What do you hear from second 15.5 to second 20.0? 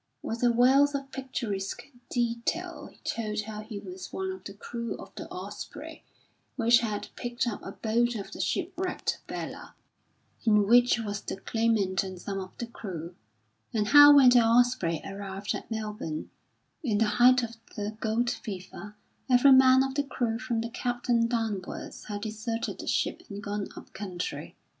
at Melbourne, in the height of the gold fever, every man of